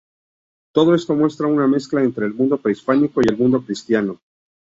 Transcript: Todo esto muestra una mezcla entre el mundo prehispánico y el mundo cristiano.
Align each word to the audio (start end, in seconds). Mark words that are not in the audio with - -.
Todo 0.73 0.95
esto 0.95 1.13
muestra 1.13 1.45
una 1.45 1.67
mezcla 1.67 2.01
entre 2.01 2.25
el 2.25 2.33
mundo 2.33 2.57
prehispánico 2.57 3.21
y 3.21 3.29
el 3.31 3.37
mundo 3.37 3.61
cristiano. 3.63 4.19